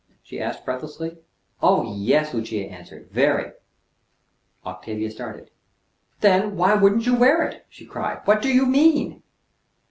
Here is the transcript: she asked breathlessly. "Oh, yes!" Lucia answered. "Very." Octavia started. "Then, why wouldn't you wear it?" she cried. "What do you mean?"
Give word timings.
she 0.23 0.41
asked 0.41 0.65
breathlessly. 0.65 1.19
"Oh, 1.61 1.95
yes!" 1.95 2.33
Lucia 2.33 2.61
answered. 2.65 3.11
"Very." 3.11 3.51
Octavia 4.65 5.11
started. 5.11 5.51
"Then, 6.21 6.55
why 6.57 6.73
wouldn't 6.73 7.05
you 7.05 7.13
wear 7.15 7.45
it?" 7.47 7.67
she 7.69 7.85
cried. 7.85 8.21
"What 8.25 8.41
do 8.41 8.49
you 8.51 8.65
mean?" 8.65 9.21